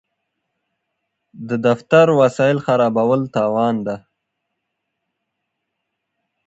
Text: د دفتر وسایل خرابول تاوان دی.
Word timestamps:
د 1.47 1.49
دفتر 1.65 2.05
وسایل 2.21 2.57
خرابول 2.65 3.21
تاوان 3.35 3.75
دی. 3.87 3.97